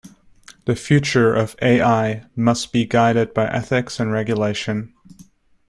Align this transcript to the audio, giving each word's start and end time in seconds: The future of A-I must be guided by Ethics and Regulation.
The 0.65 0.75
future 0.75 1.31
of 1.31 1.55
A-I 1.61 2.25
must 2.35 2.73
be 2.73 2.85
guided 2.87 3.35
by 3.35 3.45
Ethics 3.45 3.99
and 3.99 4.11
Regulation. 4.11 4.95